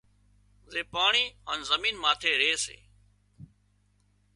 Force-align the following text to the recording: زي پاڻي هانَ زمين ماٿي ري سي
زي 0.71 0.81
پاڻي 0.93 1.25
هانَ 1.47 1.59
زمين 1.69 1.95
ماٿي 2.03 2.31
ري 2.41 2.51
سي 2.63 2.77